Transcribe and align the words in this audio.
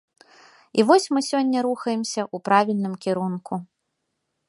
І 0.79 0.85
вось 0.91 1.05
мы 1.17 1.23
сёння 1.29 1.57
рухаемся 1.67 2.21
ў 2.35 2.47
правільным 2.51 2.93
кірунку. 3.05 3.53